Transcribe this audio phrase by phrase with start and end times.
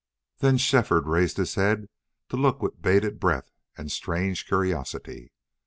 [0.39, 1.87] Then Shefford raised his head
[2.29, 5.31] to look with bated breath and strange curiosity.